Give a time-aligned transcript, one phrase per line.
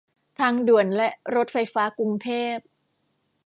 [0.39, 2.57] ทางด่วนและรถไฟฟ้ากรุงเทพ